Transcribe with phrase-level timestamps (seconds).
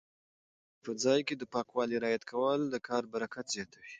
[0.03, 3.89] د کار په ځای کې د پاکوالي رعایت کول د کار برکت زیاتوي.